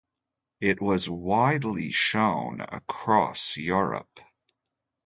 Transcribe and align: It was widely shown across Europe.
It 0.61 0.81
was 0.81 1.07
widely 1.07 1.91
shown 1.91 2.61
across 2.61 3.55
Europe. 3.55 4.19